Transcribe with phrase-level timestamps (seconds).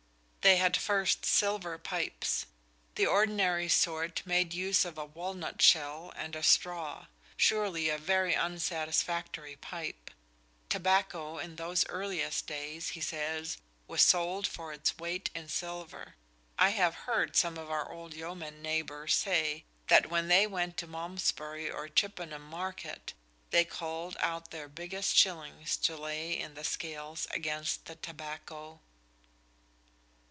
[0.43, 2.47] "They had first silver pipes;
[2.95, 7.05] the ordinary sort made use of a walnut shell and a straw"
[7.37, 10.09] surely a very unsatisfactory pipe.
[10.67, 16.15] Tobacco in those earliest days, he says, was sold for its weight in silver.
[16.57, 20.87] "I have heard some of our old yeomen neighbours say that when they went to
[20.87, 23.13] Malmesbury or Chippenham Market,
[23.51, 28.79] they culled out their biggest shillings to lay in the scales against the tobacco."